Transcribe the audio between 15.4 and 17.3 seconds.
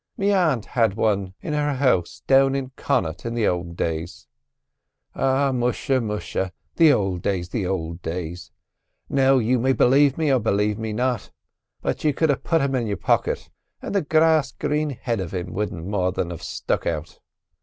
wouldn't more than'v stuck out.